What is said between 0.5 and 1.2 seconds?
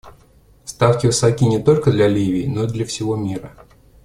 Ставки